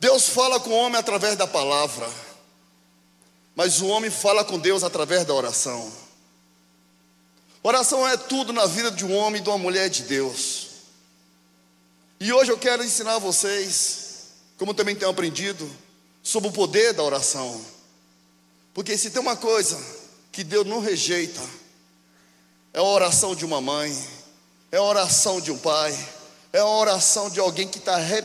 [0.00, 2.08] Deus fala com o homem através da palavra,
[3.54, 5.92] mas o homem fala com Deus através da oração.
[7.62, 10.68] Oração é tudo na vida de um homem e de uma mulher de Deus.
[12.20, 15.68] E hoje eu quero ensinar a vocês, como também tenho aprendido,
[16.22, 17.60] sobre o poder da oração.
[18.72, 19.76] Porque se tem uma coisa
[20.30, 21.40] que Deus não rejeita,
[22.72, 23.92] é a oração de uma mãe,
[24.70, 25.92] é a oração de um pai,
[26.52, 28.22] é a oração de alguém que está re,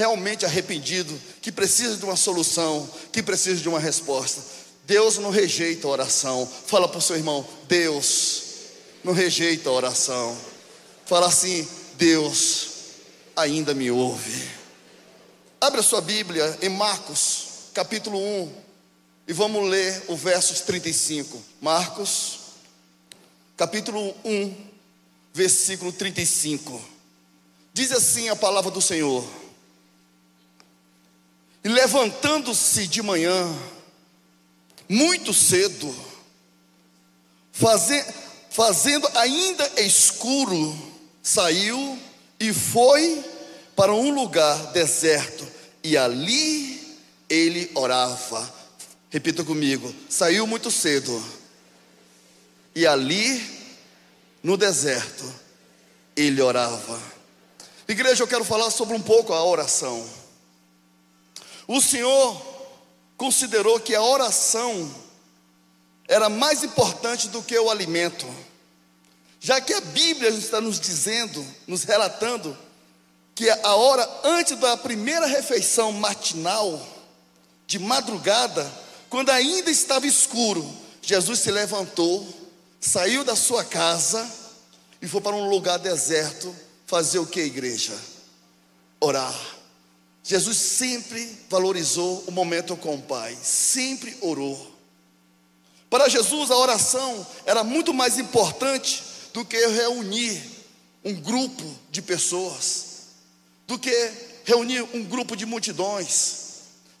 [0.00, 4.40] realmente arrependido, que precisa de uma solução, que precisa de uma resposta.
[4.86, 6.50] Deus não rejeita a oração.
[6.66, 8.42] Fala para o seu irmão: Deus
[9.04, 10.34] não rejeita a oração.
[11.04, 12.68] Fala assim: Deus
[13.36, 14.48] ainda me ouve.
[15.60, 18.52] Abra sua Bíblia em Marcos, capítulo 1,
[19.28, 21.42] e vamos ler o versos 35.
[21.60, 22.38] Marcos,
[23.54, 24.56] capítulo 1,
[25.34, 26.80] versículo 35.
[27.74, 29.22] Diz assim a palavra do Senhor:
[31.62, 33.46] E levantando-se de manhã,
[34.88, 35.94] muito cedo,
[37.52, 38.04] faze,
[38.50, 40.76] fazendo ainda escuro,
[41.22, 41.98] saiu
[42.38, 43.22] e foi
[43.76, 45.46] para um lugar deserto,
[45.84, 48.52] e ali ele orava.
[49.10, 51.22] Repita comigo: saiu muito cedo,
[52.74, 53.58] e ali,
[54.42, 55.24] no deserto,
[56.16, 57.00] ele orava.
[57.86, 60.19] Igreja, eu quero falar sobre um pouco a oração.
[61.72, 62.36] O Senhor
[63.16, 64.92] considerou que a oração
[66.08, 68.26] era mais importante do que o alimento,
[69.38, 72.58] já que a Bíblia está nos dizendo, nos relatando,
[73.36, 76.84] que a hora antes da primeira refeição matinal,
[77.68, 78.68] de madrugada,
[79.08, 80.68] quando ainda estava escuro,
[81.00, 82.26] Jesus se levantou,
[82.80, 84.28] saiu da sua casa
[85.00, 86.52] e foi para um lugar deserto
[86.84, 87.96] fazer o que, igreja?
[89.00, 89.59] Orar.
[90.22, 94.70] Jesus sempre valorizou o momento com o Pai, sempre orou.
[95.88, 100.40] Para Jesus, a oração era muito mais importante do que reunir
[101.04, 102.84] um grupo de pessoas,
[103.66, 103.90] do que
[104.44, 106.36] reunir um grupo de multidões.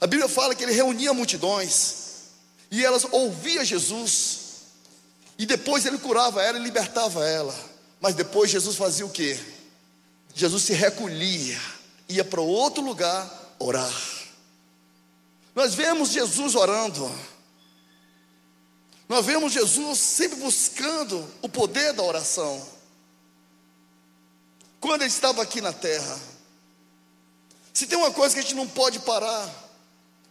[0.00, 1.94] A Bíblia fala que ele reunia multidões
[2.70, 4.38] e elas ouviam Jesus,
[5.38, 7.54] e depois ele curava ela e libertava ela.
[8.00, 9.38] Mas depois Jesus fazia o que?
[10.34, 11.60] Jesus se recolhia,
[12.10, 13.92] ia para outro lugar orar.
[15.54, 17.10] Nós vemos Jesus orando,
[19.08, 22.64] nós vemos Jesus sempre buscando o poder da oração.
[24.80, 26.18] Quando ele estava aqui na terra,
[27.72, 29.48] se tem uma coisa que a gente não pode parar,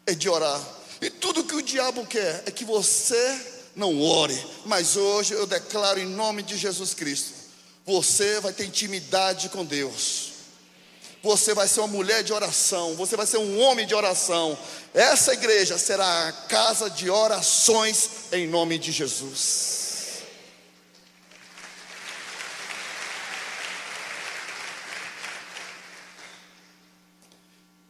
[0.06, 0.60] é de orar.
[1.02, 4.38] E tudo que o diabo quer é que você não ore.
[4.66, 7.40] Mas hoje eu declaro em nome de Jesus Cristo
[7.90, 10.29] você vai ter intimidade com Deus.
[11.22, 12.96] Você vai ser uma mulher de oração.
[12.96, 14.58] Você vai ser um homem de oração.
[14.94, 19.80] Essa igreja será a casa de orações em nome de Jesus.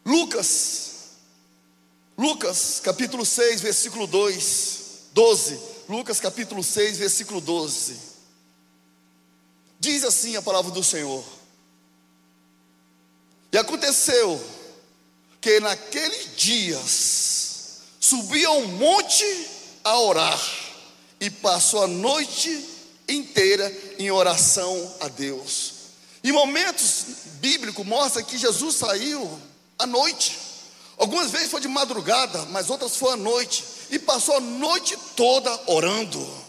[0.03, 0.89] Lucas,
[2.17, 4.79] Lucas capítulo 6, versículo 2,
[5.13, 5.59] 12.
[5.87, 7.95] Lucas capítulo 6, versículo 12.
[9.79, 11.38] Diz assim a palavra do Senhor.
[13.51, 14.39] E aconteceu
[15.41, 19.25] que naqueles dias subiu um monte
[19.83, 20.39] a orar
[21.19, 22.65] e passou a noite
[23.07, 25.73] inteira em oração a Deus.
[26.23, 27.05] Em momentos
[27.39, 29.39] bíblicos mostra que Jesus saiu
[29.77, 30.37] à noite.
[30.97, 35.59] Algumas vezes foi de madrugada, mas outras foi à noite e passou a noite toda
[35.65, 36.39] orando.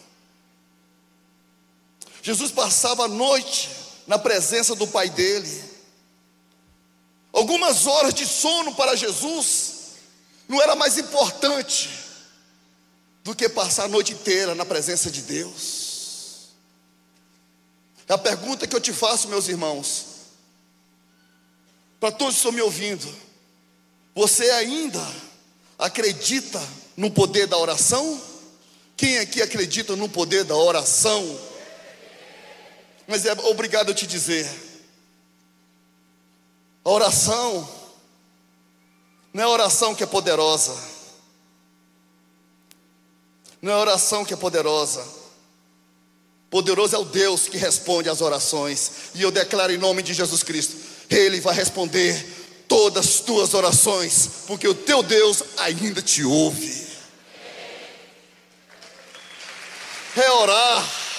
[2.23, 3.71] Jesus passava a noite
[4.07, 5.70] na presença do Pai dele.
[7.41, 9.73] Algumas horas de sono para Jesus
[10.47, 11.89] não era mais importante
[13.25, 16.51] do que passar a noite inteira na presença de Deus.
[18.07, 20.05] É a pergunta que eu te faço, meus irmãos,
[21.99, 23.09] para todos que estão me ouvindo:
[24.15, 25.03] você ainda
[25.79, 26.61] acredita
[26.95, 28.21] no poder da oração?
[28.99, 31.41] Quem aqui acredita no poder da oração?
[33.09, 34.70] Mas é obrigado a te dizer:
[36.85, 37.69] a oração
[39.33, 40.77] não é a oração que é poderosa,
[43.63, 45.21] não é a oração que é poderosa.
[46.51, 50.43] Poderoso é o Deus que responde às orações, e eu declaro em nome de Jesus
[50.43, 50.77] Cristo:
[51.09, 56.89] Ele vai responder todas as tuas orações, porque o teu Deus ainda te ouve.
[60.17, 61.10] É orar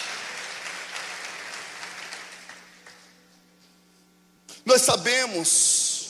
[4.66, 6.02] Nós sabemos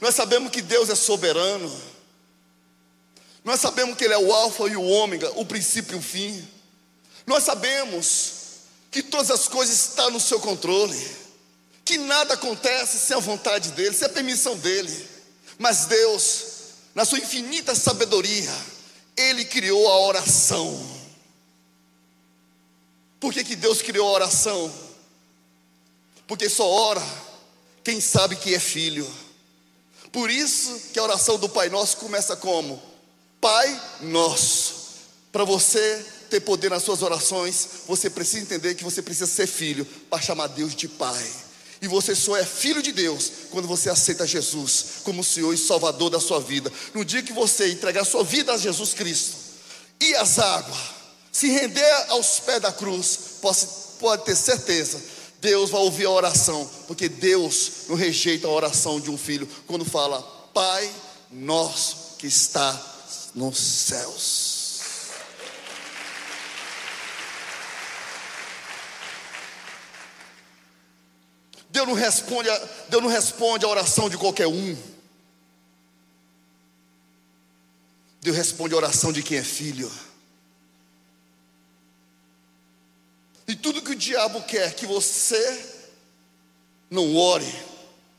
[0.00, 1.70] Nós sabemos que Deus é soberano.
[3.44, 6.46] Nós sabemos que Ele é o Alfa e o Ômega, o princípio e o fim.
[7.26, 8.32] Nós sabemos
[8.90, 10.98] que todas as coisas estão no seu controle,
[11.84, 15.08] que nada acontece sem a vontade dEle, sem a permissão dEle.
[15.58, 16.44] Mas Deus,
[16.94, 18.54] na sua infinita sabedoria,
[19.16, 20.98] Ele criou a oração.
[23.18, 24.87] Por que, que Deus criou a oração?
[26.28, 27.02] Porque só ora
[27.82, 29.10] quem sabe que é filho.
[30.12, 32.80] Por isso que a oração do Pai Nosso começa como?
[33.40, 34.74] Pai Nosso.
[35.32, 39.86] Para você ter poder nas suas orações, você precisa entender que você precisa ser filho
[40.10, 41.26] para chamar Deus de Pai.
[41.80, 46.10] E você só é filho de Deus quando você aceita Jesus como Senhor e Salvador
[46.10, 46.70] da sua vida.
[46.92, 49.36] No dia que você entregar sua vida a Jesus Cristo
[50.00, 50.78] e as águas,
[51.32, 53.66] se render aos pés da cruz, pode,
[54.00, 55.00] pode ter certeza,
[55.40, 59.84] Deus vai ouvir a oração, porque Deus não rejeita a oração de um filho quando
[59.84, 60.20] fala,
[60.52, 60.90] Pai
[61.30, 62.80] nosso que está
[63.34, 64.58] nos céus.
[71.70, 72.58] Deus não responde, a,
[72.88, 74.76] Deus não responde a oração de qualquer um.
[78.20, 79.88] Deus responde a oração de quem é filho.
[83.48, 85.64] E tudo que o diabo quer que você
[86.90, 87.50] não ore,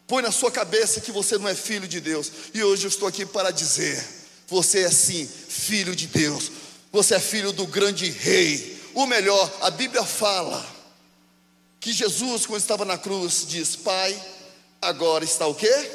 [0.07, 2.31] põe na sua cabeça que você não é filho de Deus.
[2.51, 4.03] E hoje eu estou aqui para dizer:
[4.47, 6.51] você é sim filho de Deus.
[6.91, 8.81] Você é filho do grande rei.
[8.95, 10.65] O melhor, a Bíblia fala
[11.79, 14.19] que Jesus, quando estava na cruz, diz: Pai,
[14.81, 15.91] agora está o quê?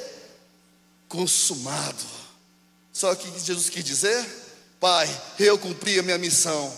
[1.09, 2.15] Consumado.
[2.93, 4.25] Só que Jesus quis dizer:
[4.79, 5.11] Pai,
[5.41, 6.73] eu cumpri a minha missão,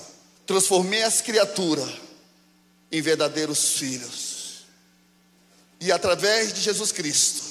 [0.46, 2.05] transformei as criaturas
[2.90, 4.66] em verdadeiros filhos.
[5.80, 7.42] E através de Jesus Cristo,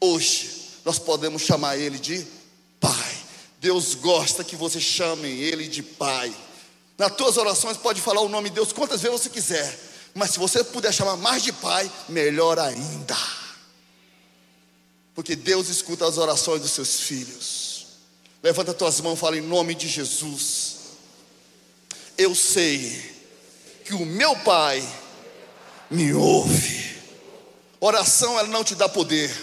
[0.00, 2.26] hoje, nós podemos chamar Ele de
[2.80, 3.18] Pai.
[3.60, 6.34] Deus gosta que você chame Ele de Pai.
[6.98, 9.78] Nas tuas orações, pode falar o nome de Deus quantas vezes você quiser.
[10.14, 13.16] Mas se você puder chamar mais de Pai, melhor ainda.
[15.14, 17.86] Porque Deus escuta as orações dos seus filhos.
[18.42, 20.76] Levanta tuas mãos e fala em nome de Jesus.
[22.16, 23.19] Eu sei
[23.90, 24.80] que o meu Pai
[25.90, 26.96] me ouve.
[27.80, 29.36] Oração ela não te dá poder.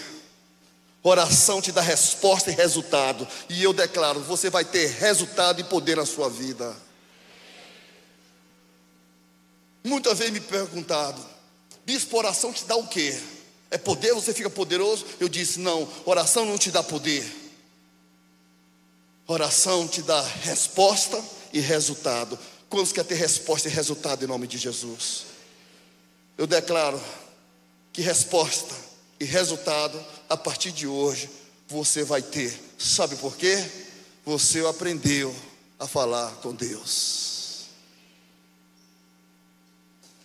[1.02, 3.28] Oração te dá resposta e resultado.
[3.50, 6.74] E eu declaro, você vai ter resultado e poder na sua vida.
[9.84, 11.20] Muitas vezes me perguntado,
[11.84, 13.20] bispo, oração te dá o quê?
[13.70, 15.04] É poder, você fica poderoso?
[15.20, 17.22] Eu disse, não, oração não te dá poder.
[19.26, 21.22] Oração te dá resposta
[21.52, 22.38] e resultado.
[22.68, 25.24] Quantos quer ter resposta e resultado em nome de Jesus?
[26.36, 27.00] Eu declaro
[27.92, 28.74] que resposta
[29.18, 31.30] e resultado a partir de hoje
[31.66, 32.58] você vai ter.
[32.78, 33.64] Sabe por quê?
[34.24, 35.34] Você aprendeu
[35.78, 37.68] a falar com Deus.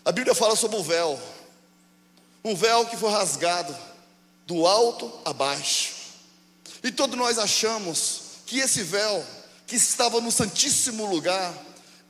[0.03, 1.19] A Bíblia fala sobre o véu.
[2.43, 3.75] Um véu que foi rasgado
[4.45, 5.93] do alto a baixo.
[6.83, 9.25] E todos nós achamos que esse véu
[9.65, 11.53] que estava no santíssimo lugar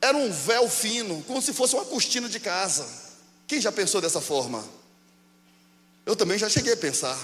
[0.04, 2.86] era um véu fino, como se fosse uma cortina de casa.
[3.46, 4.62] Quem já pensou dessa forma?
[6.04, 7.18] Eu também já cheguei a pensar.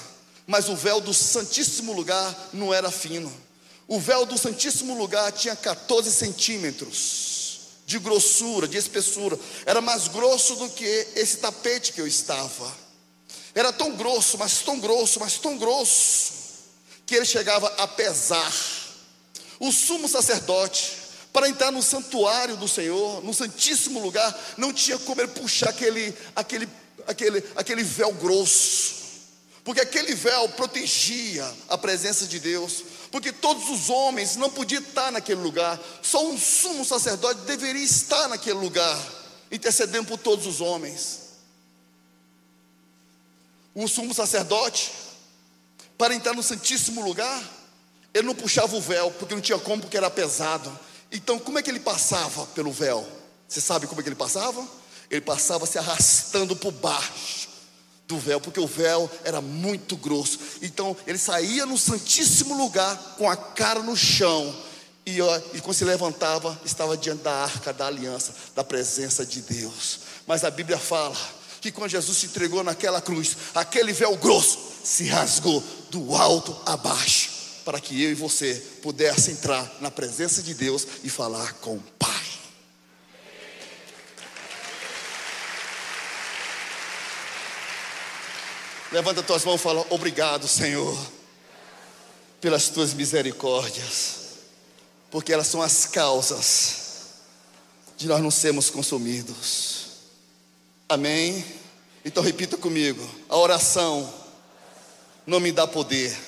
[0.46, 3.30] Mas o véu do Santíssimo Lugar não era fino.
[3.86, 9.38] O véu do Santíssimo Lugar tinha 14 centímetros de grossura, de espessura.
[9.66, 12.75] Era mais grosso do que esse tapete que eu estava.
[13.54, 16.32] Era tão grosso, mas tão grosso, mas tão grosso,
[17.04, 18.52] que ele chegava a pesar.
[19.58, 21.00] O sumo sacerdote,
[21.32, 26.14] para entrar no santuário do Senhor, no santíssimo lugar, não tinha como ele puxar aquele,
[26.34, 26.68] aquele,
[27.06, 28.94] aquele, aquele véu grosso,
[29.62, 35.12] porque aquele véu protegia a presença de Deus, porque todos os homens não podiam estar
[35.12, 38.99] naquele lugar, só um sumo sacerdote deveria estar naquele lugar,
[39.50, 41.30] intercedendo por todos os homens.
[43.75, 44.90] O sumo sacerdote,
[45.96, 47.40] para entrar no santíssimo lugar,
[48.12, 50.76] ele não puxava o véu, porque não tinha como, porque era pesado.
[51.12, 53.07] Então, como é que ele passava pelo véu?
[53.49, 54.64] Você sabe como é que ele passava?
[55.11, 57.49] Ele passava se arrastando por baixo
[58.07, 60.38] do véu, porque o véu era muito grosso.
[60.62, 64.55] Então, ele saía no santíssimo lugar com a cara no chão.
[65.05, 65.19] E,
[65.55, 70.00] e quando se levantava, estava diante da arca da aliança, da presença de Deus.
[70.26, 71.17] Mas a Bíblia fala
[71.61, 76.76] que quando Jesus se entregou naquela cruz, aquele véu grosso se rasgou do alto a
[76.76, 77.29] baixo
[77.64, 81.83] para que eu e você pudesse entrar na presença de Deus e falar com o
[81.99, 82.11] Pai.
[88.93, 90.99] Levanta tuas mãos e fala: Obrigado, Senhor.
[92.40, 94.17] pelas tuas misericórdias,
[95.11, 96.81] porque elas são as causas
[97.97, 99.88] de nós não sermos consumidos.
[100.88, 101.45] Amém?
[102.05, 104.12] Então repita comigo: a oração
[105.26, 106.19] não me dá poder,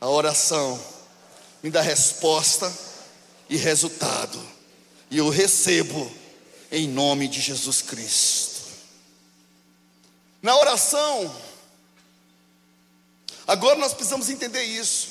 [0.00, 0.82] a oração
[1.62, 2.72] me dá resposta
[3.48, 4.40] e resultado,
[5.10, 6.10] e eu recebo
[6.72, 8.60] em nome de Jesus Cristo.
[10.40, 11.36] Na oração,
[13.46, 15.08] agora nós precisamos entender isso.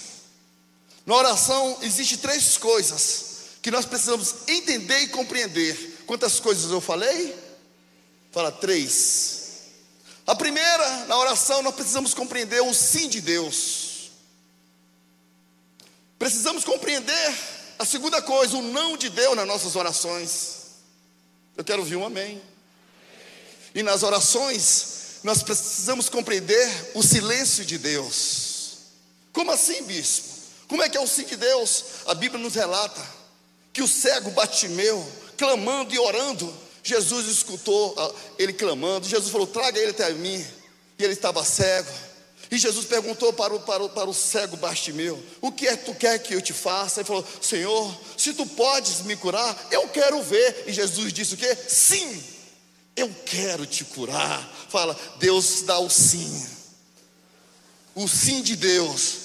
[1.05, 3.25] Na oração existe três coisas
[3.61, 6.03] que nós precisamos entender e compreender.
[6.07, 7.35] Quantas coisas eu falei?
[8.31, 9.39] Fala três.
[10.25, 13.88] A primeira, na oração, nós precisamos compreender o sim de Deus.
[16.19, 17.33] Precisamos compreender
[17.79, 20.57] a segunda coisa, o não de Deus nas nossas orações.
[21.55, 22.41] Eu quero ouvir um amém.
[23.73, 28.77] E nas orações, nós precisamos compreender o silêncio de Deus.
[29.31, 30.27] Como assim, bispo?
[30.67, 31.85] Como é que é o sim de Deus?
[32.05, 33.01] A Bíblia nos relata
[33.71, 39.07] que o cego Batimeu, clamando e orando, Jesus escutou ah, ele clamando.
[39.07, 40.45] Jesus falou: Traga ele até mim.
[40.97, 41.89] E ele estava cego.
[42.51, 45.85] E Jesus perguntou para o, para o, para o cego Bastimeu: O que é que
[45.85, 46.99] tu quer que eu te faça?
[46.99, 50.63] Ele falou: Senhor, se tu podes me curar, eu quero ver.
[50.65, 51.55] E Jesus disse o que?
[51.55, 52.23] Sim,
[52.95, 54.41] eu quero te curar.
[54.67, 56.47] Fala, Deus dá o sim.
[57.93, 59.17] O sim de Deus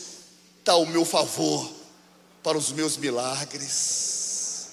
[0.58, 1.70] está ao meu favor
[2.42, 4.68] para os meus milagres.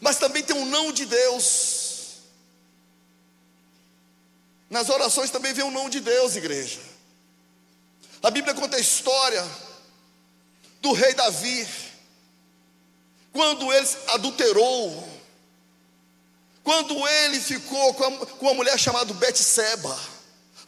[0.00, 1.80] Mas também tem um não de Deus.
[4.68, 6.89] Nas orações também vem o não de Deus, igreja.
[8.22, 9.46] A Bíblia conta a história
[10.80, 11.66] do rei Davi,
[13.32, 15.08] quando ele adulterou,
[16.62, 19.98] quando ele ficou com, a, com uma mulher chamada Betseba,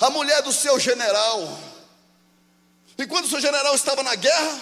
[0.01, 1.59] a mulher do seu general.
[2.97, 4.61] E quando o seu general estava na guerra,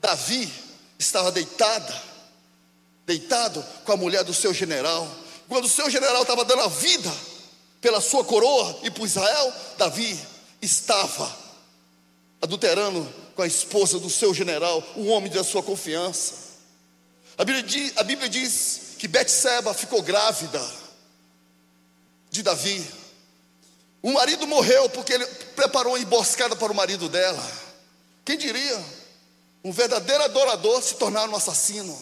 [0.00, 0.52] Davi
[0.98, 2.02] estava deitada,
[3.06, 5.08] deitado com a mulher do seu general.
[5.48, 7.12] Quando o seu general estava dando a vida
[7.80, 10.18] pela sua coroa e por Israel, Davi
[10.60, 11.41] estava
[12.42, 16.34] adulterando com a esposa do seu general, o homem da sua confiança.
[17.38, 20.60] A Bíblia diz, a Bíblia diz que Betseba ficou grávida
[22.30, 22.84] de Davi.
[24.02, 27.42] O marido morreu porque ele preparou uma emboscada para o marido dela.
[28.24, 28.84] Quem diria?
[29.62, 31.96] Um verdadeiro adorador se tornar um assassino.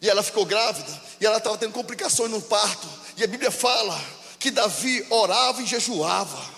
[0.00, 2.86] E ela ficou grávida, e ela estava tendo complicações no parto.
[3.16, 4.00] E a Bíblia fala
[4.38, 6.55] que Davi orava e jejuava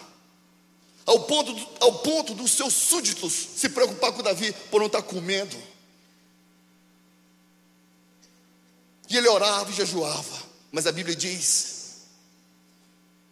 [1.08, 5.56] ao ponto, ao ponto dos seus súditos se preocupar com Davi por não estar comendo.
[9.08, 12.02] E ele orava e jejuava, mas a Bíblia diz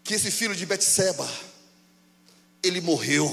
[0.03, 1.29] que esse filho de Betseba,
[2.63, 3.29] ele morreu.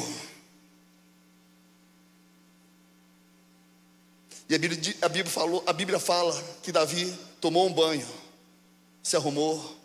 [4.50, 8.08] E a Bíblia, a Bíblia, falou, a Bíblia fala que Davi tomou um banho,
[9.02, 9.78] se arrumou,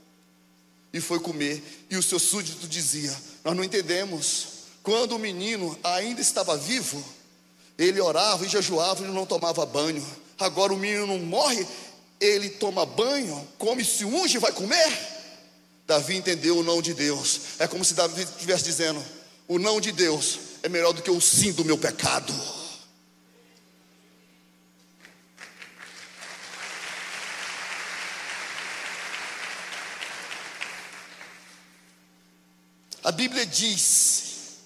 [0.92, 1.62] e foi comer.
[1.90, 3.14] E o seu súdito dizia:
[3.44, 4.58] Nós não entendemos.
[4.82, 7.04] Quando o menino ainda estava vivo,
[7.76, 10.04] ele orava e jejuava e não tomava banho.
[10.38, 11.66] Agora o menino morre,
[12.20, 15.18] ele toma banho, come, se unge e vai comer.
[15.86, 17.40] Davi entendeu o não de Deus.
[17.58, 19.04] É como se Davi estivesse dizendo:
[19.46, 22.32] O não de Deus é melhor do que o sim do meu pecado.
[33.08, 34.58] A Bíblia diz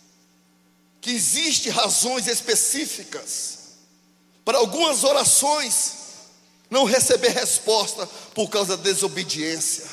[1.01, 3.77] que existem razões específicas
[4.45, 5.93] para algumas orações
[6.69, 9.89] não receber resposta por causa da desobediência.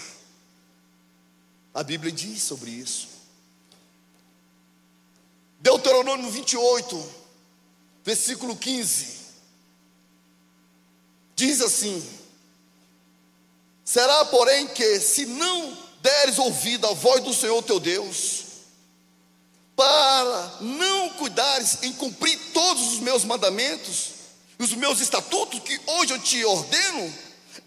[1.76, 3.08] A Bíblia diz sobre isso.
[5.60, 7.14] Deuteronômio 28,
[8.04, 9.16] versículo 15,
[11.36, 12.04] diz assim:
[13.86, 18.44] Será, porém, que se não deres ouvido à voz do Senhor teu Deus,
[19.76, 24.10] para não cuidares em cumprir todos os meus mandamentos,
[24.58, 27.14] os meus estatutos que hoje eu te ordeno,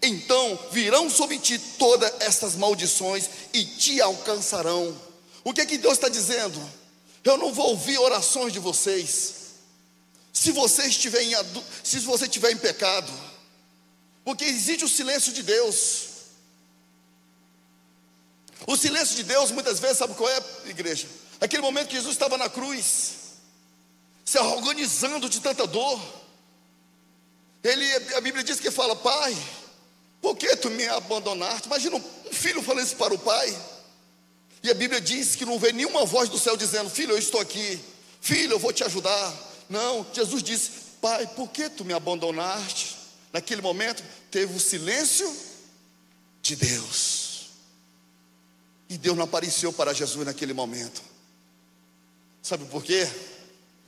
[0.01, 4.95] então virão sobre ti todas estas maldições e te alcançarão.
[5.43, 6.61] O que é que Deus está dizendo?
[7.23, 9.33] Eu não vou ouvir orações de vocês.
[10.31, 11.33] Se você estiver em,
[11.83, 13.11] se você estiver em pecado,
[14.23, 16.12] porque existe o silêncio de Deus.
[18.67, 21.07] O silêncio de Deus, muitas vezes, sabe qual é, igreja?
[21.39, 23.13] Aquele momento que Jesus estava na cruz,
[24.23, 25.99] se organizando de tanta dor.
[27.63, 29.35] Ele, a Bíblia diz que fala, pai,
[30.21, 31.67] por que tu me abandonaste?
[31.67, 33.57] Imagina um filho falando isso para o pai.
[34.63, 37.41] E a Bíblia diz que não vê nenhuma voz do céu dizendo, filho, eu estou
[37.41, 37.79] aqui.
[38.21, 39.33] Filho, eu vou te ajudar.
[39.69, 42.95] Não, Jesus disse: Pai, por que tu me abandonaste?
[43.33, 44.01] Naquele momento,
[44.31, 45.29] teve o silêncio
[46.41, 47.22] de Deus.
[48.93, 51.01] E Deus não apareceu para Jesus naquele momento.
[52.43, 53.09] Sabe por quê?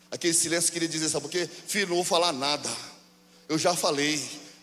[0.10, 1.48] Aquele silêncio queria dizer: Sabe por quê?
[1.68, 2.68] Filho, não vou falar nada.
[3.48, 4.20] Eu já falei.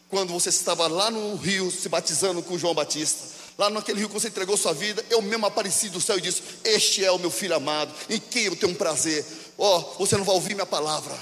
[0.08, 3.24] Quando você estava lá no rio se batizando com João Batista,
[3.56, 6.42] lá naquele rio que você entregou sua vida, eu mesmo apareci do céu e disse:
[6.64, 9.24] Este é o meu filho amado, em quem eu tenho um prazer.
[9.56, 11.16] Ó, oh, você não vai ouvir minha palavra,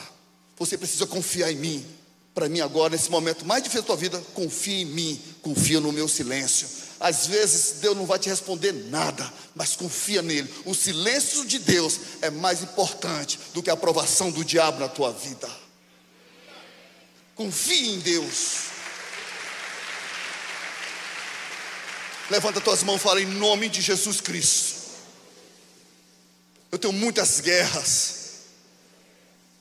[0.56, 1.86] você precisa confiar em mim.
[2.34, 5.92] Para mim, agora, nesse momento mais difícil da tua vida, confia em mim, confia no
[5.92, 6.88] meu silêncio.
[7.00, 10.52] Às vezes Deus não vai te responder nada, mas confia nele.
[10.66, 15.10] O silêncio de Deus é mais importante do que a aprovação do diabo na tua
[15.10, 15.50] vida.
[17.34, 18.68] Confie em Deus.
[22.28, 24.80] Levanta tuas mãos e fala em nome de Jesus Cristo.
[26.70, 28.16] Eu tenho muitas guerras.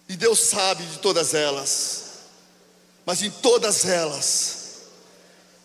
[0.10, 2.03] E Deus sabe de todas elas.
[3.05, 4.58] Mas em todas elas,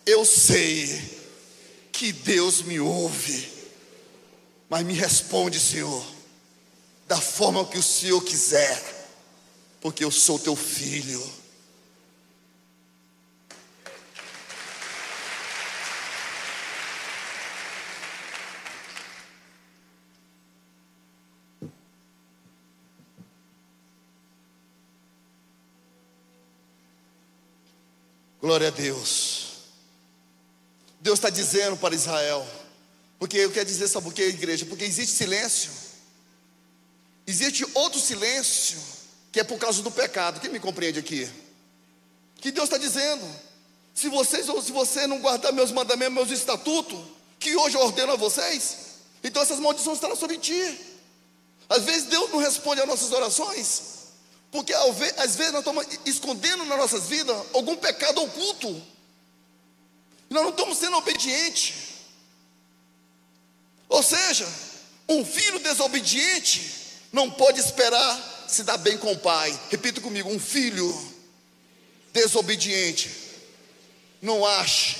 [0.07, 1.14] eu sei
[1.95, 3.53] que Deus me ouve.
[4.69, 6.05] Mas me responde, Senhor,
[7.07, 9.09] da forma que o Senhor quiser,
[9.81, 11.23] porque eu sou teu filho.
[28.41, 29.34] Glória a Deus.
[31.05, 32.47] Deus está dizendo para Israel,
[33.19, 34.65] porque eu quero dizer, sabe por quê, igreja?
[34.65, 35.71] Porque existe silêncio,
[37.27, 38.79] existe outro silêncio,
[39.31, 40.41] que é por causa do pecado.
[40.41, 41.31] Quem me compreende aqui?
[42.37, 43.23] Que Deus está dizendo:
[43.95, 46.99] se vocês ou se você não guardar meus mandamentos, meus estatutos,
[47.39, 48.77] que hoje eu ordeno a vocês,
[49.23, 50.81] então essas maldições estarão sobre ti.
[51.69, 53.83] Às vezes Deus não responde às nossas orações,
[54.51, 58.94] porque às vezes nós estamos escondendo nas nossas vidas algum pecado oculto.
[60.35, 61.75] Nós não estamos sendo obedientes.
[63.89, 64.45] Ou seja,
[65.09, 69.57] um filho desobediente não pode esperar se dar bem com o pai.
[69.71, 70.93] Repita comigo: um filho
[72.13, 73.13] desobediente
[74.21, 74.99] não acha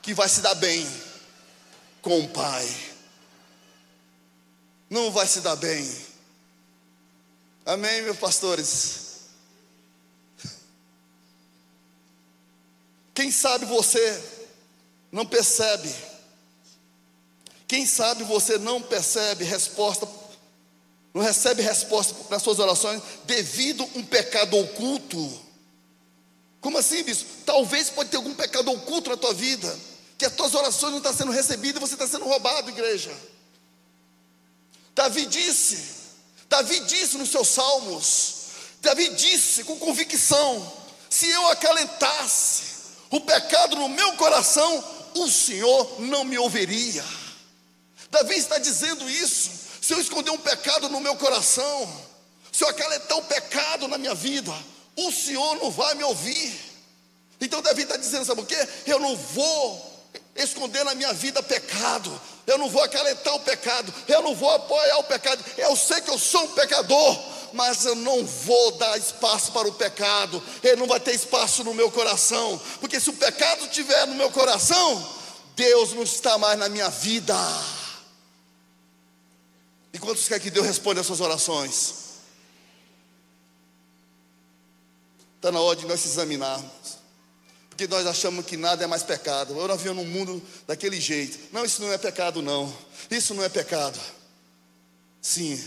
[0.00, 0.90] que vai se dar bem
[2.00, 2.66] com o pai.
[4.88, 6.06] Não vai se dar bem.
[7.66, 9.24] Amém, meus pastores?
[13.12, 14.34] Quem sabe você
[15.14, 15.94] não percebe,
[17.68, 20.08] quem sabe você não percebe resposta,
[21.14, 25.40] não recebe resposta nas suas orações devido a um pecado oculto.
[26.60, 27.30] Como assim, bispo?
[27.46, 29.78] Talvez pode ter algum pecado oculto na tua vida,
[30.18, 33.16] que as tuas orações não estão sendo recebidas e você está sendo roubado, igreja.
[34.96, 35.78] Davi disse:
[36.48, 38.34] Davi disse nos seus salmos,
[38.80, 40.72] Davi disse com convicção:
[41.08, 42.64] se eu acalentasse
[43.10, 47.04] o pecado no meu coração, o Senhor não me ouviria.
[48.10, 49.50] Davi está dizendo isso.
[49.80, 52.04] Se eu esconder um pecado no meu coração,
[52.52, 54.52] se eu acalentar um pecado na minha vida,
[54.96, 56.60] o Senhor não vai me ouvir.
[57.40, 58.56] Então Davi está dizendo, sabe o que?
[58.86, 59.94] Eu não vou
[60.36, 64.98] esconder na minha vida pecado, eu não vou acalentar o pecado, eu não vou apoiar
[64.98, 65.44] o pecado.
[65.56, 67.18] Eu sei que eu sou um pecador,
[67.54, 71.72] mas eu não vou dar espaço para o pecado, ele não vai ter espaço no
[71.72, 75.14] meu coração, porque se o pecado estiver no meu coração,
[75.56, 77.36] Deus não está mais na minha vida.
[79.92, 81.94] E quantos quer que Deus responda as suas orações?
[85.36, 87.04] Está na hora de nós se examinarmos
[87.74, 89.58] porque nós achamos que nada é mais pecado.
[89.58, 91.52] Eu não vivo num mundo daquele jeito.
[91.52, 92.72] Não, isso não é pecado, não.
[93.10, 93.98] Isso não é pecado.
[95.20, 95.62] Sim,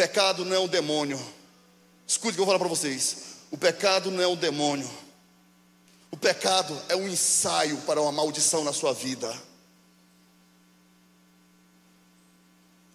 [0.00, 1.20] pecado não é um demônio.
[2.06, 3.16] Escute o que eu vou falar para vocês.
[3.50, 4.90] O pecado não é um demônio.
[6.10, 9.30] O pecado é um ensaio para uma maldição na sua vida.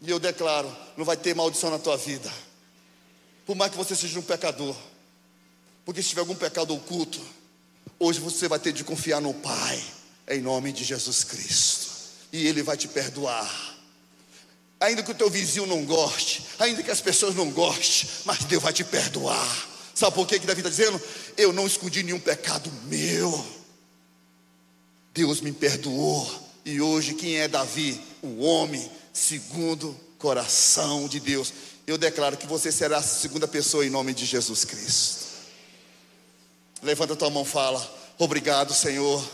[0.02, 2.32] E eu declaro: não vai ter maldição na tua vida.
[3.46, 4.76] Por mais que você seja um pecador.
[5.86, 7.22] Porque se tiver algum pecado oculto,
[8.00, 9.84] Hoje você vai ter de confiar no Pai,
[10.28, 11.91] em nome de Jesus Cristo,
[12.32, 13.75] e Ele vai te perdoar.
[14.86, 18.62] Ainda que o teu vizinho não goste, ainda que as pessoas não gostem, mas Deus
[18.62, 19.67] vai te perdoar.
[19.95, 21.02] Sabe por que, que Davi está dizendo?
[21.36, 23.43] Eu não escondi nenhum pecado meu.
[25.12, 26.30] Deus me perdoou.
[26.63, 28.00] E hoje, quem é Davi?
[28.21, 31.52] O homem segundo coração de Deus.
[31.88, 35.26] Eu declaro que você será a segunda pessoa em nome de Jesus Cristo.
[36.84, 37.82] Levanta tua mão fala:
[38.19, 39.28] Obrigado, Senhor,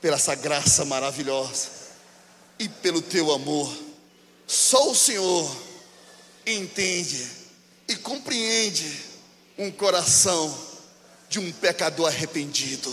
[0.00, 1.68] pela essa graça maravilhosa
[2.58, 3.91] e pelo teu amor.
[4.46, 5.56] Só o Senhor
[6.46, 7.26] entende
[7.88, 9.00] e compreende
[9.58, 10.72] um coração
[11.28, 12.92] de um pecador arrependido.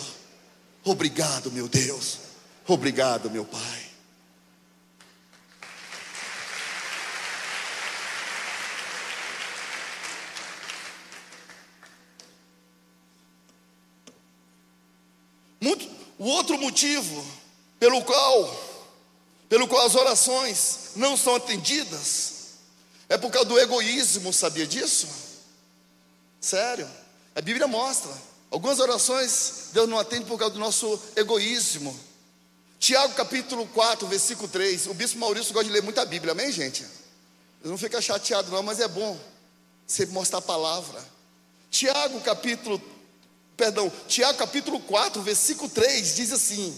[0.84, 2.20] Obrigado, meu Deus.
[2.68, 3.90] Obrigado, meu Pai.
[15.62, 17.26] Muito, o outro motivo
[17.80, 18.69] pelo qual,
[19.50, 22.40] pelo qual as orações não são atendidas
[23.10, 25.08] é por causa do egoísmo, sabia disso?
[26.40, 26.88] Sério,
[27.36, 28.12] a Bíblia mostra.
[28.52, 32.00] Algumas orações Deus não atende por causa do nosso egoísmo.
[32.80, 34.88] Tiago capítulo 4, versículo 3.
[34.88, 36.86] O bispo Maurício gosta de ler muita Bíblia, amém, gente?
[37.64, 39.20] Eu não fica chateado, não, mas é bom
[39.86, 41.04] você mostrar a palavra.
[41.72, 42.80] Tiago capítulo
[43.58, 46.74] perdão, Tiago capítulo 4, versículo 3 diz assim: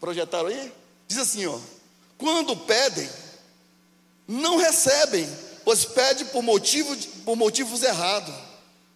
[0.00, 0.72] Projetaram aí?
[1.14, 1.56] Diz assim, ó:
[2.18, 3.08] Quando pedem,
[4.26, 5.28] não recebem,
[5.64, 8.34] pois pedem por, motivo, por motivos errados,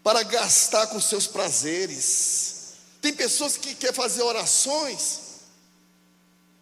[0.03, 2.73] para gastar com seus prazeres.
[3.01, 5.28] Tem pessoas que querem fazer orações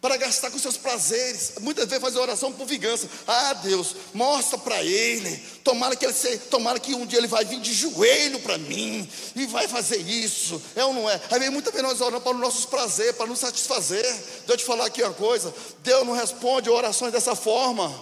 [0.07, 1.53] para gastar com seus prazeres.
[1.59, 3.09] Muitas vezes fazer oração por vingança.
[3.27, 5.35] Ah, Deus, mostra para ele.
[5.65, 9.07] Tomara que ele se, tomara que um dia ele vai vir de joelho para mim
[9.35, 10.61] e vai fazer isso.
[10.77, 11.19] É ou não é?
[11.29, 14.01] Aí muitas vezes nós oramos para os nossos prazeres, para nos satisfazer.
[14.01, 15.53] Deixa eu te falar aqui uma coisa.
[15.83, 17.93] Deus não responde orações dessa forma.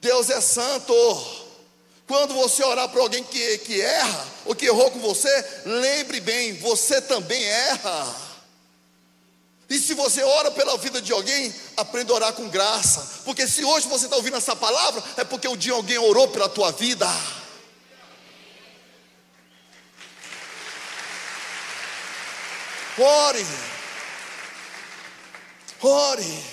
[0.00, 0.94] Deus é santo.
[2.06, 6.54] Quando você orar para alguém que, que erra ou que errou com você, lembre bem,
[6.54, 8.31] você também erra.
[9.72, 13.22] E se você ora pela vida de alguém, aprenda a orar com graça.
[13.24, 16.46] Porque se hoje você está ouvindo essa palavra, é porque um dia alguém orou pela
[16.46, 17.08] tua vida.
[22.98, 23.46] Ore.
[25.80, 26.44] Ore.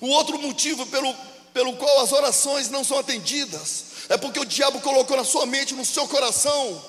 [0.00, 1.14] O outro motivo pelo,
[1.54, 5.72] pelo qual as orações não são atendidas é porque o diabo colocou na sua mente,
[5.72, 6.84] no seu coração,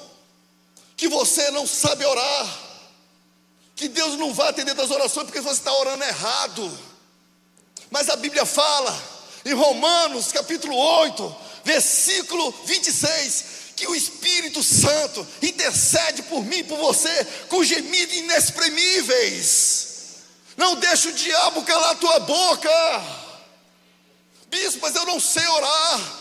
[0.98, 2.71] que você não sabe orar
[3.82, 6.80] que Deus não vai atender as orações porque você está orando errado.
[7.90, 8.96] Mas a Bíblia fala,
[9.44, 17.26] em Romanos capítulo 8, versículo 26, que o Espírito Santo intercede por mim, por você,
[17.50, 19.88] com gemidos inexprimíveis.
[20.56, 22.70] Não deixa o diabo calar a tua boca.
[24.46, 26.21] Bispo, mas eu não sei orar.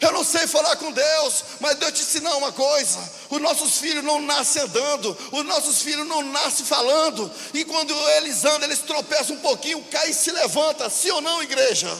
[0.00, 4.02] Eu não sei falar com Deus, mas Deus te ensinar uma coisa: os nossos filhos
[4.02, 9.36] não nascem andando, os nossos filhos não nascem falando, e quando eles andam, eles tropeçam
[9.36, 11.94] um pouquinho, caem e se levanta, sim ou não, igreja?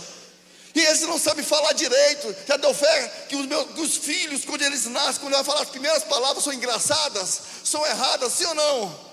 [0.74, 2.34] E eles não sabem falar direito.
[2.46, 5.68] Já deu fé que os, meus, os filhos, quando eles nascem, quando vai falar as
[5.68, 9.09] primeiras palavras, são engraçadas, são erradas, sim ou não?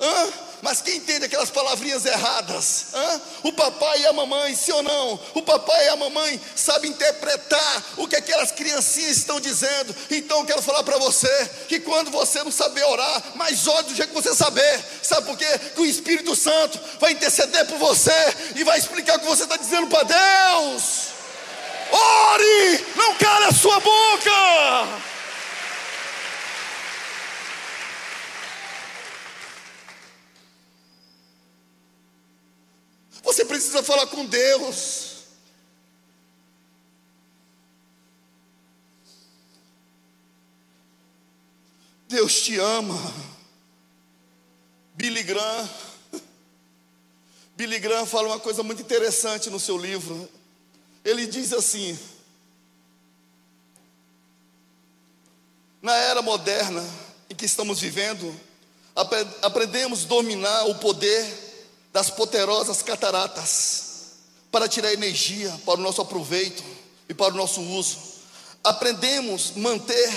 [0.00, 0.32] Hã?
[0.60, 2.86] Mas quem entende aquelas palavrinhas erradas?
[2.92, 3.20] Hã?
[3.44, 5.20] O papai e a mamãe, sim ou não?
[5.34, 9.94] O papai e a mamãe sabem interpretar o que aquelas criancinhas estão dizendo.
[10.10, 13.94] Então eu quero falar para você que quando você não saber orar, mais ore do
[13.94, 14.84] jeito que você saber.
[15.02, 15.58] Sabe por quê?
[15.74, 19.56] Que o Espírito Santo vai interceder por você e vai explicar o que você está
[19.56, 21.08] dizendo para Deus.
[21.90, 22.86] Ore!
[22.96, 25.17] Não cale a sua boca!
[33.28, 35.16] Você precisa falar com Deus.
[42.08, 42.96] Deus te ama.
[44.94, 45.68] Billy Graham.
[47.54, 50.26] Billy Graham fala uma coisa muito interessante no seu livro.
[51.04, 51.98] Ele diz assim:
[55.82, 56.82] Na era moderna
[57.28, 58.34] em que estamos vivendo,
[59.42, 61.47] aprendemos a dominar o poder
[61.98, 63.82] das poderosas cataratas
[64.52, 66.62] para tirar energia para o nosso aproveito
[67.08, 67.98] e para o nosso uso.
[68.62, 70.08] Aprendemos manter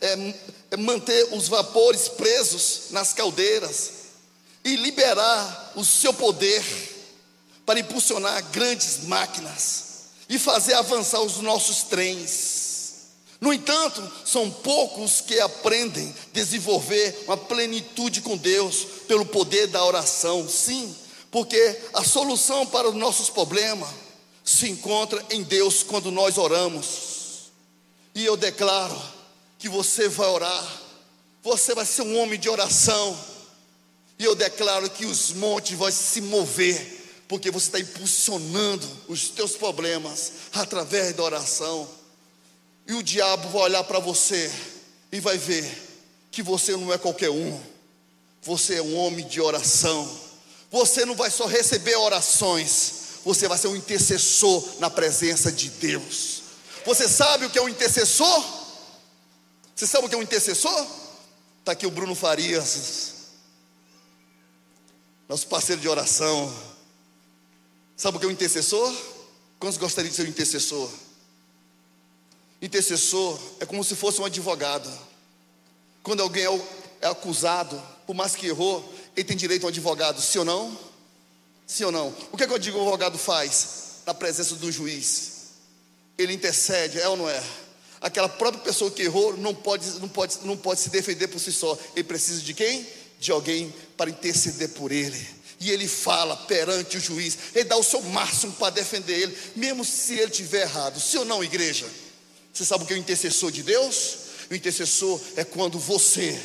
[0.00, 0.34] é,
[0.72, 3.90] é, manter os vapores presos nas caldeiras
[4.64, 6.64] e liberar o seu poder
[7.64, 9.84] para impulsionar grandes máquinas
[10.28, 12.58] e fazer avançar os nossos trens.
[13.40, 20.48] No entanto, são poucos que aprendem desenvolver uma plenitude com Deus pelo poder da oração.
[20.48, 20.92] Sim,
[21.30, 23.88] porque a solução para os nossos problemas
[24.44, 27.50] se encontra em Deus quando nós oramos.
[28.14, 29.00] E eu declaro
[29.58, 30.80] que você vai orar,
[31.42, 33.16] você vai ser um homem de oração.
[34.18, 39.52] E eu declaro que os montes vão se mover, porque você está impulsionando os teus
[39.52, 41.88] problemas através da oração.
[42.88, 44.50] E o diabo vai olhar para você
[45.12, 45.64] e vai ver
[46.32, 47.60] que você não é qualquer um,
[48.42, 50.29] você é um homem de oração
[50.70, 52.92] você não vai só receber orações,
[53.24, 56.42] você vai ser um intercessor na presença de Deus.
[56.86, 58.44] Você sabe o que é um intercessor?
[59.74, 60.86] Você sabe o que é um intercessor?
[61.58, 63.14] Está aqui o Bruno Farias,
[65.28, 66.54] nosso parceiro de oração.
[67.96, 68.94] Sabe o que é um intercessor?
[69.58, 70.90] Quantos gostariam de ser um intercessor?
[72.62, 74.90] Intercessor é como se fosse um advogado.
[76.02, 76.62] Quando alguém é,
[77.02, 78.82] é acusado, por mais que errou,
[79.20, 80.78] ele tem direito a um advogado, sim ou não?
[81.66, 82.08] Sim ou não?
[82.32, 85.50] O que, é que o advogado faz na presença do juiz?
[86.16, 87.42] Ele intercede, é ou não é?
[88.00, 91.52] Aquela própria pessoa que errou não pode, não pode, não pode se defender por si
[91.52, 91.78] só.
[91.94, 92.86] Ele precisa de quem?
[93.18, 97.82] De alguém para interceder por ele e ele fala perante o juiz, ele dá o
[97.82, 100.98] seu máximo para defender ele, mesmo se ele tiver errado.
[100.98, 101.86] Sim ou não, igreja?
[102.50, 104.16] Você sabe o que é o intercessor de Deus?
[104.50, 106.40] O intercessor é quando você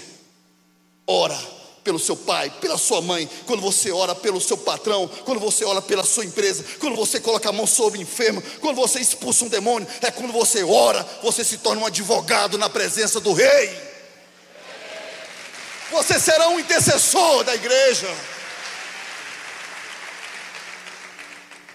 [1.07, 1.39] ora
[1.85, 5.83] pelo seu pai, pela sua mãe, quando você ora pelo seu patrão, quando você ora
[5.83, 9.47] pela sua empresa, quando você coloca a mão sobre o enfermo, quando você expulsa um
[9.47, 13.95] demônio, é quando você ora, você se torna um advogado na presença do rei.
[15.91, 18.11] Você será um intercessor da igreja.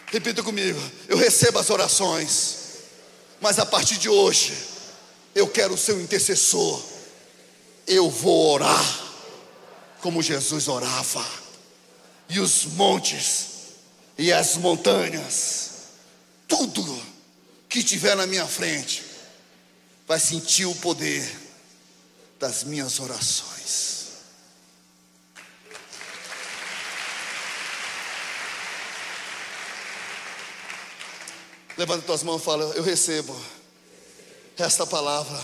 [0.06, 2.56] Repita comigo: eu recebo as orações,
[3.40, 4.52] mas a partir de hoje,
[5.36, 6.82] eu quero ser um intercessor.
[7.86, 8.99] Eu vou orar
[10.00, 11.24] como Jesus orava,
[12.28, 13.50] e os montes
[14.16, 15.70] e as montanhas,
[16.46, 17.02] tudo
[17.68, 19.04] que tiver na minha frente,
[20.06, 21.24] vai sentir o poder
[22.38, 24.00] das minhas orações.
[31.76, 33.34] Levanta tuas mãos e fala: Eu recebo
[34.58, 35.40] esta palavra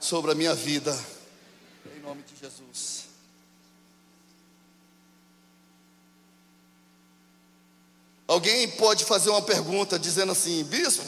[0.00, 0.98] sobre a minha vida,
[1.96, 3.07] em nome de Jesus.
[8.28, 11.02] Alguém pode fazer uma pergunta dizendo assim, bispo,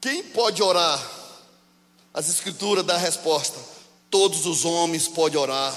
[0.00, 1.00] quem pode orar?
[2.12, 3.56] As escrituras dão a resposta:
[4.10, 5.74] todos os homens podem orar.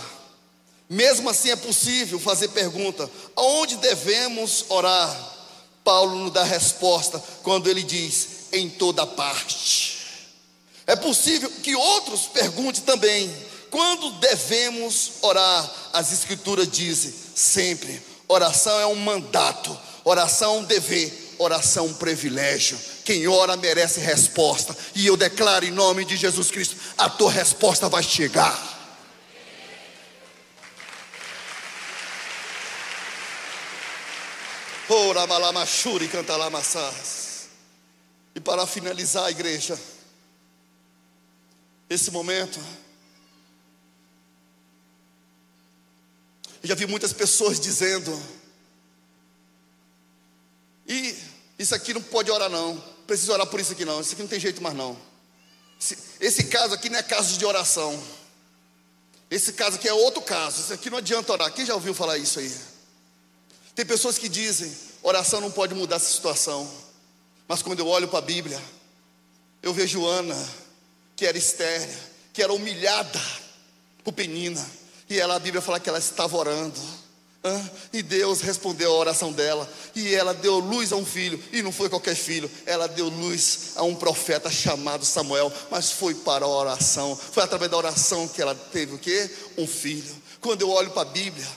[0.90, 5.36] Mesmo assim é possível fazer pergunta: aonde devemos orar?
[5.84, 9.98] Paulo nos dá a resposta quando ele diz: em toda parte.
[10.88, 13.32] É possível que outros perguntem também:
[13.70, 15.87] quando devemos orar?
[15.98, 21.94] As Escrituras dizem sempre: oração é um mandato, oração é um dever, oração é um
[21.96, 22.78] privilégio.
[23.04, 27.90] Quem ora merece resposta, e eu declaro em nome de Jesus Cristo: a tua resposta
[27.90, 28.76] vai chegar.
[34.88, 35.26] Ora.
[38.36, 39.80] E para finalizar igreja,
[41.90, 42.60] esse momento,
[46.68, 48.22] Eu já vi muitas pessoas dizendo:
[50.86, 51.16] e
[51.58, 52.78] isso aqui não pode orar, não.
[53.08, 54.02] Precisa orar por isso aqui, não.
[54.02, 54.98] Isso aqui não tem jeito mais, não.
[56.20, 57.98] Esse caso aqui não é caso de oração.
[59.32, 60.60] Esse caso aqui é outro caso.
[60.60, 61.54] Isso aqui não adianta orar.
[61.54, 62.54] Quem já ouviu falar isso aí?
[63.74, 64.70] Tem pessoas que dizem:
[65.02, 66.70] oração não pode mudar essa situação.
[67.48, 68.62] Mas quando eu olho para a Bíblia,
[69.64, 70.36] eu vejo Ana,
[71.16, 71.98] que era estérea,
[72.34, 73.22] que era humilhada
[74.04, 74.70] por Penina
[75.10, 76.80] e ela, a Bíblia fala que ela estava orando.
[77.94, 79.70] E Deus respondeu a oração dela.
[79.96, 81.42] E ela deu luz a um filho.
[81.52, 82.50] E não foi qualquer filho.
[82.66, 85.52] Ela deu luz a um profeta chamado Samuel.
[85.72, 87.16] Mas foi para a oração.
[87.16, 89.30] Foi através da oração que ela teve o quê?
[89.58, 90.14] Um filho.
[90.42, 91.48] Quando eu olho para a Bíblia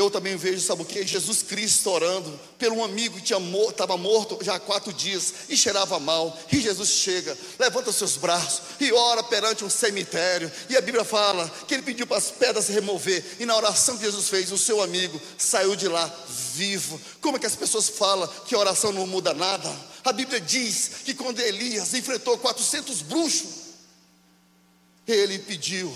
[0.00, 1.06] eu também vejo, sabe o que?
[1.06, 3.34] Jesus Cristo orando pelo um amigo que
[3.68, 6.36] estava morto já há quatro dias e cheirava mal.
[6.50, 10.50] E Jesus chega, levanta os seus braços e ora perante um cemitério.
[10.68, 13.22] E a Bíblia fala que ele pediu para as pedras se remover.
[13.38, 16.10] E na oração que Jesus fez, o seu amigo saiu de lá
[16.54, 17.00] vivo.
[17.20, 19.70] Como é que as pessoas falam que a oração não muda nada?
[20.02, 23.48] A Bíblia diz que quando Elias enfrentou 400 bruxos,
[25.06, 25.94] ele pediu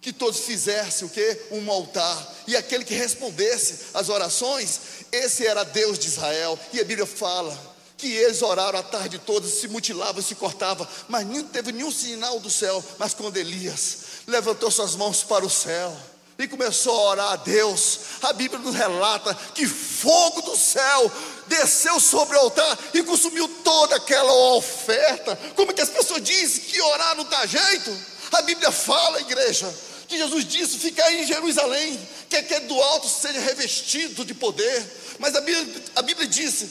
[0.00, 1.46] que todos fizessem o que?
[1.50, 2.34] Um altar.
[2.46, 4.80] E aquele que respondesse as orações,
[5.10, 6.58] esse era Deus de Israel.
[6.72, 7.56] E a Bíblia fala
[7.96, 12.38] que eles oraram a tarde toda, se mutilavam, se cortavam, mas não teve nenhum sinal
[12.38, 12.82] do céu.
[12.96, 15.94] Mas quando Elias levantou suas mãos para o céu
[16.38, 21.10] e começou a orar a Deus, a Bíblia nos relata que fogo do céu
[21.48, 25.34] desceu sobre o altar e consumiu toda aquela oferta.
[25.56, 27.90] Como é que as pessoas dizem que orar não dá jeito?
[28.30, 29.74] A Bíblia fala, igreja,
[30.08, 34.84] que Jesus disse: ficar em Jerusalém, quer que do alto seja revestido de poder.
[35.18, 36.68] Mas a Bíblia, a Bíblia disse: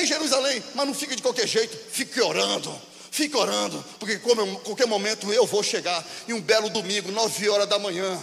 [0.00, 2.72] em Jerusalém, mas não fica de qualquer jeito, fique orando.
[3.08, 6.06] Fique orando, porque como, qualquer momento eu vou chegar.
[6.28, 8.22] E um belo domingo, nove horas da manhã,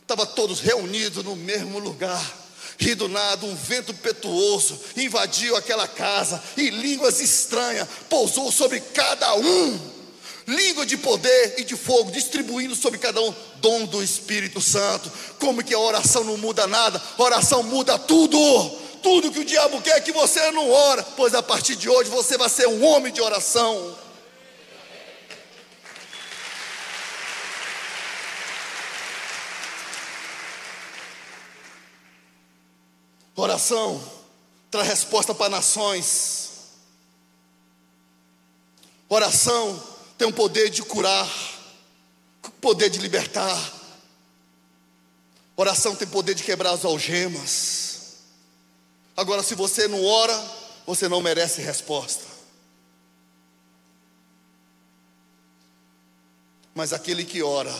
[0.00, 2.38] estava todos reunidos no mesmo lugar.
[2.78, 9.34] E do nada um vento petuoso invadiu aquela casa e línguas estranhas pousou sobre cada
[9.34, 10.01] um.
[10.52, 15.10] Língua de poder e de fogo distribuindo sobre cada um dom do Espírito Santo.
[15.38, 17.02] Como que a oração não muda nada?
[17.16, 18.38] Oração muda tudo.
[19.02, 22.08] Tudo que o diabo quer é que você não ora, pois a partir de hoje
[22.08, 23.96] você vai ser um homem de oração.
[33.34, 34.00] Oração
[34.70, 36.50] traz resposta para nações.
[39.08, 39.91] Oração
[40.22, 41.28] tem o poder de curar,
[42.60, 43.72] poder de libertar.
[45.56, 48.18] Oração tem poder de quebrar as algemas.
[49.16, 50.40] Agora, se você não ora,
[50.86, 52.24] você não merece resposta.
[56.72, 57.76] Mas aquele que ora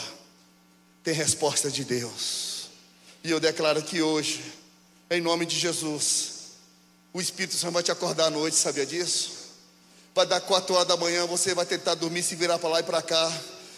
[1.04, 2.70] tem resposta de Deus.
[3.22, 4.52] E eu declaro que hoje,
[5.08, 6.56] em nome de Jesus,
[7.12, 9.41] o Espírito Santo vai te acordar à noite, sabia disso?
[10.14, 12.82] Vai dar quatro horas da manhã, você vai tentar dormir, se virar para lá e
[12.82, 13.32] para cá.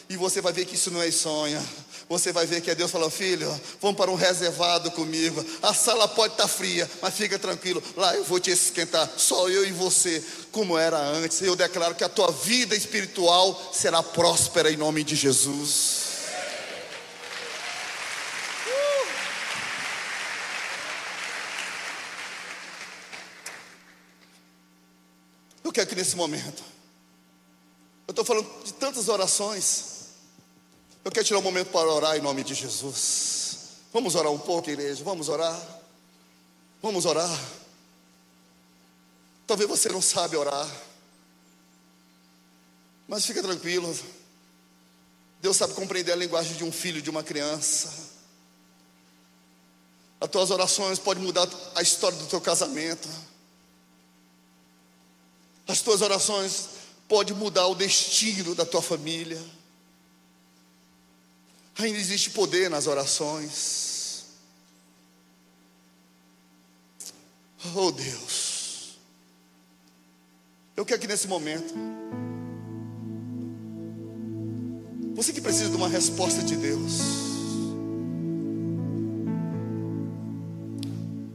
[0.09, 1.63] E você vai ver que isso não é sonho.
[2.09, 3.49] Você vai ver que é Deus falando, filho,
[3.81, 5.45] vamos para um reservado comigo.
[5.63, 7.83] A sala pode estar tá fria, mas fica tranquilo.
[7.97, 11.41] Lá eu vou te esquentar, só eu e você, como era antes.
[11.41, 16.04] Eu declaro que a tua vida espiritual será próspera em nome de Jesus.
[26.05, 26.63] Nesse momento,
[28.07, 30.09] eu estou falando de tantas orações,
[31.03, 33.69] eu quero tirar um momento para orar em nome de Jesus.
[33.91, 35.59] Vamos orar um pouco, igreja, vamos orar.
[36.83, 37.31] Vamos orar.
[39.47, 40.69] Talvez você não sabe orar,
[43.09, 43.99] mas fica tranquilo.
[45.41, 47.91] Deus sabe compreender a linguagem de um filho, de uma criança.
[50.21, 53.09] As tuas orações podem mudar a história do teu casamento.
[55.67, 56.69] As tuas orações
[57.09, 59.43] podem mudar o destino da tua família.
[61.79, 64.25] Ainda existe poder nas orações.
[67.75, 68.99] Oh Deus.
[70.77, 71.73] Eu quero que nesse momento,
[75.15, 76.93] você que precisa de uma resposta de Deus,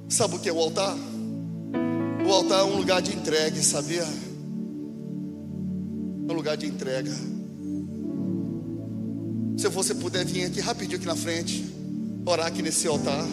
[0.09, 0.95] sabe o que é o altar?
[2.29, 4.03] O altar é um lugar de entrega, sabia?
[4.03, 4.05] É
[6.31, 7.09] um lugar de entrega.
[9.57, 11.65] Se você puder vir aqui rapidinho aqui na frente,
[12.23, 13.25] orar aqui nesse altar.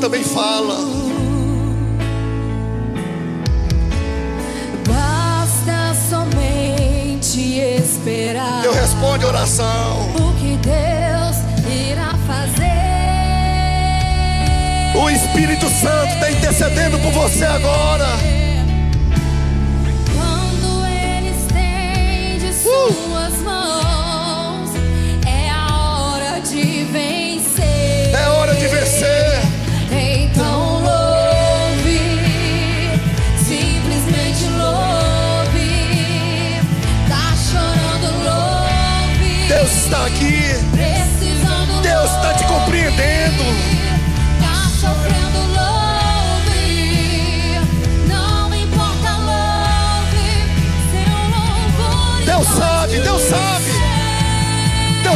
[0.00, 0.88] Também falam.
[4.88, 8.62] Basta somente esperar.
[8.62, 10.08] Deus responde a oração.
[10.16, 11.36] O que Deus
[11.70, 12.70] irá fazer.
[14.98, 18.29] O Espírito Santo está intercedendo por você agora.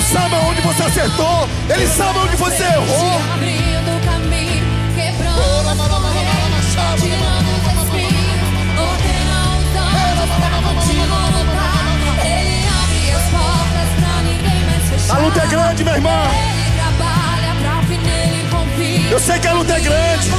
[0.04, 1.48] Sabe onde você acertou.
[1.68, 3.20] Ele sabe onde você errou.
[3.34, 8.40] Abrindo caminho, quebrando as correntes, tirando os espinhos,
[8.78, 11.84] ordena os anjos pra continuar lutar.
[12.24, 15.16] Ele abre as portas pra ninguém mais fechar.
[15.16, 16.18] A luta é grande, minha irmã.
[16.30, 19.10] Ele trabalha pra o que nele confia.
[19.10, 20.30] Eu sei que a luta é grande,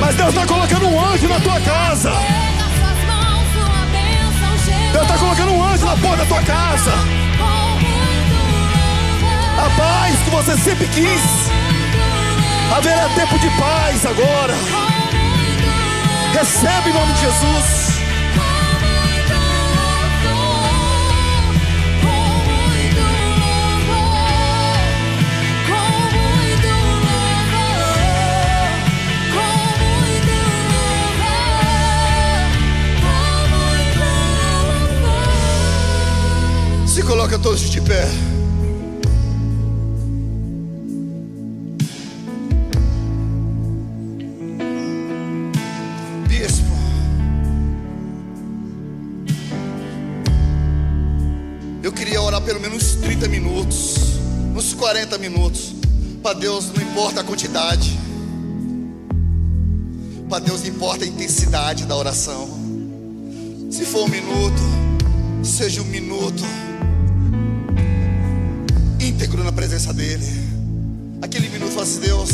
[0.00, 2.12] mas Deus está colocando um anjo na tua casa.
[4.92, 7.23] Deus está colocando um anjo na porta da tua casa
[9.64, 11.22] a paz que você sempre quis.
[12.76, 14.54] Haverá tempo de paz agora.
[16.32, 17.84] Recebe em nome de Jesus.
[37.06, 38.33] coloca todos de pé.
[54.84, 55.74] 40 minutos.
[56.22, 57.98] Para Deus não importa a quantidade,
[60.28, 62.46] para Deus importa a intensidade da oração.
[63.70, 64.60] Se for um minuto,
[65.42, 66.44] seja um minuto
[69.00, 70.26] íntegro na presença dEle.
[71.22, 72.30] Aquele minuto fala assim: Deus,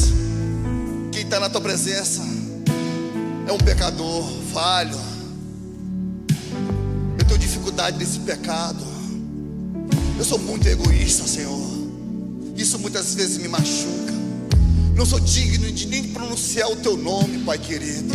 [1.13, 2.21] quem está na tua presença
[3.47, 4.99] é um pecador, falho.
[7.17, 8.85] Eu tenho dificuldade nesse pecado.
[10.19, 11.70] Eu sou muito egoísta, Senhor.
[12.61, 14.13] Isso muitas vezes me machuca.
[14.95, 18.13] Não sou digno de nem pronunciar o teu nome, Pai querido.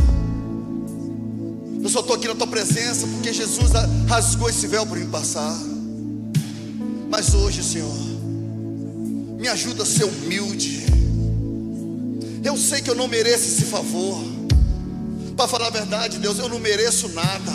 [1.82, 3.72] Eu só estou aqui na tua presença porque Jesus
[4.08, 5.60] rasgou esse véu para me passar.
[7.10, 7.92] Mas hoje, Senhor,
[9.40, 10.86] me ajuda a ser humilde.
[12.44, 14.24] Eu sei que eu não mereço esse favor.
[15.36, 17.52] Para falar a verdade, Deus, eu não mereço nada.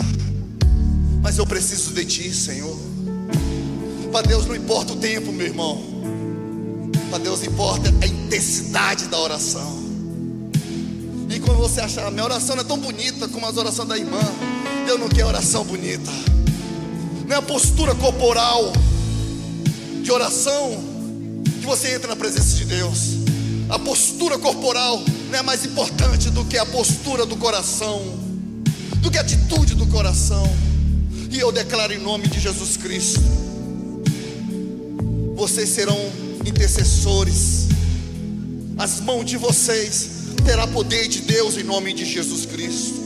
[1.21, 2.77] Mas eu preciso de Ti, Senhor.
[4.11, 5.90] Para Deus não importa o tempo, meu irmão.
[7.11, 9.83] Para Deus importa a intensidade da oração.
[11.29, 14.21] E quando você achar, minha oração não é tão bonita como as orações da irmã.
[14.85, 16.09] Deus não quer oração bonita.
[17.27, 18.71] Não é a postura corporal
[20.01, 20.81] de oração
[21.59, 23.17] que você entra na presença de Deus.
[23.69, 28.01] A postura corporal não é mais importante do que a postura do coração,
[29.01, 30.49] do que a atitude do coração.
[31.29, 33.19] E eu declaro em nome de Jesus Cristo:
[35.35, 37.67] vocês serão intercessores,
[38.77, 40.09] as mãos de vocês
[40.45, 43.01] terá poder de Deus em nome de Jesus Cristo.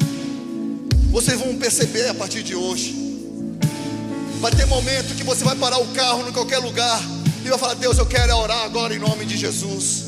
[1.11, 2.95] Vocês vão perceber a partir de hoje.
[4.39, 7.01] Vai ter momento que você vai parar o carro em qualquer lugar
[7.43, 10.03] e vai falar: Deus, eu quero orar agora em nome de Jesus.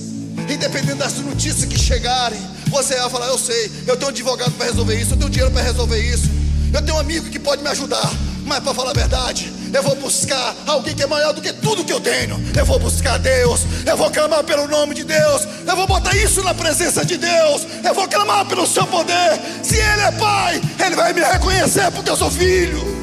[0.50, 4.68] Independente das notícias que chegarem, você vai falar: Eu sei, eu tenho um advogado para
[4.68, 6.30] resolver isso, eu tenho dinheiro para resolver isso,
[6.74, 8.10] eu tenho um amigo que pode me ajudar.
[8.46, 11.84] Mas para falar a verdade, eu vou buscar alguém que é maior do que tudo
[11.84, 12.42] que eu tenho.
[12.56, 16.42] Eu vou buscar Deus, eu vou clamar pelo nome de Deus, eu vou botar isso
[16.44, 19.40] na presença de Deus, eu vou clamar pelo seu poder.
[19.64, 22.98] Se Ele é Pai, Ele vai me reconhecer porque eu sou filho.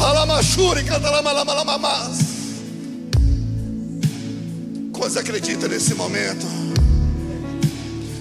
[0.00, 2.18] Alamachuri, cantalamalamalamamas.
[4.92, 6.46] Quantos acreditam nesse momento?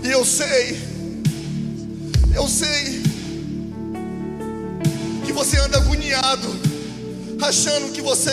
[0.03, 0.79] E eu sei,
[2.33, 3.01] eu sei
[5.25, 6.47] que você anda agoniado,
[7.41, 8.31] achando que você,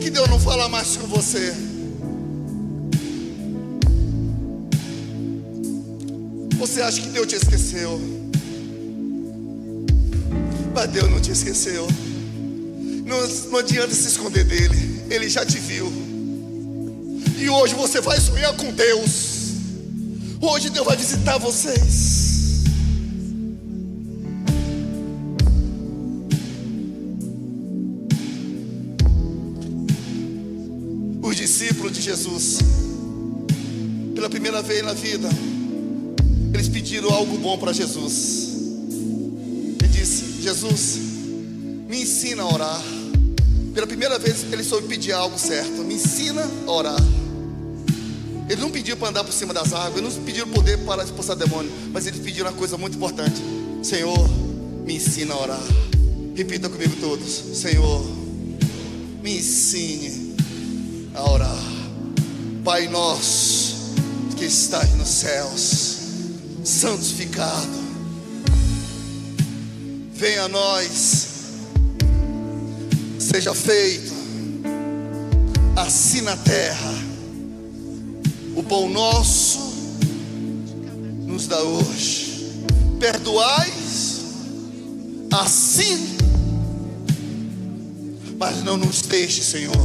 [0.00, 1.54] que Deus não fala mais com você.
[6.58, 8.00] Você acha que Deus te esqueceu?
[10.74, 11.86] Mas Deus não te esqueceu.
[13.06, 15.90] Não, não adianta se esconder dele, ele já te viu.
[17.38, 19.38] E hoje você vai sonhar com Deus.
[20.40, 22.37] Hoje Deus vai visitar vocês.
[31.58, 32.58] Discípulos de Jesus,
[34.14, 35.28] pela primeira vez na vida,
[36.54, 38.50] eles pediram algo bom para Jesus.
[39.80, 40.98] Ele disse: Jesus,
[41.88, 42.82] me ensina a orar.
[43.74, 45.82] Pela primeira vez ele soube pedir algo certo.
[45.82, 47.00] Me ensina a orar.
[48.48, 51.34] Ele não pediu para andar por cima das águas, ele não pediu poder para expulsar
[51.34, 53.42] demônio, mas ele pediu uma coisa muito importante:
[53.82, 54.30] Senhor,
[54.86, 55.62] me ensina a orar.
[56.36, 57.28] Repita comigo todos:
[57.58, 58.06] Senhor,
[59.24, 60.17] me ensine
[61.18, 61.64] a orar.
[62.64, 63.94] Pai nosso
[64.36, 65.96] que estás nos céus,
[66.64, 67.78] santificado,
[70.14, 71.26] venha a nós,
[73.18, 74.12] seja feito
[75.76, 76.94] assim na terra.
[78.54, 79.58] O pão nosso
[81.26, 82.28] nos dá hoje.
[83.00, 84.20] Perdoais
[85.32, 86.16] assim,
[88.38, 89.76] mas não nos deixe, Senhor,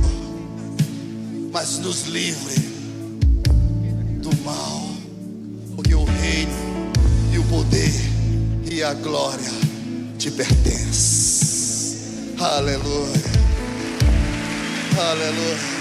[1.53, 2.55] mas nos livre
[4.23, 4.89] do mal,
[5.75, 6.51] porque o reino
[7.31, 7.93] e o poder
[8.71, 9.51] e a glória
[10.17, 11.95] te pertence.
[12.39, 13.21] Aleluia.
[14.97, 15.72] Aleluia.